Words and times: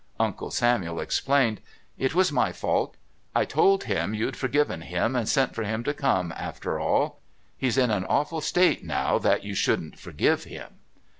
Uncle 0.19 0.49
Samuel 0.49 0.99
explained. 0.99 1.61
"It 1.95 2.15
was 2.15 2.31
my 2.31 2.51
fault. 2.51 2.97
I 3.35 3.45
told 3.45 3.83
him 3.83 4.15
you'd 4.15 4.35
forgiven 4.35 4.81
him 4.81 5.15
and 5.15 5.29
sent 5.29 5.53
for 5.53 5.61
him 5.61 5.83
to 5.83 5.93
come, 5.93 6.33
after 6.35 6.79
all. 6.79 7.19
He's 7.55 7.77
in 7.77 7.91
an 7.91 8.05
awful 8.07 8.41
state 8.41 8.83
now 8.83 9.19
that 9.19 9.43
you 9.43 9.53
shouldn't 9.53 9.99
forgive 9.99 10.45
him." 10.45 10.79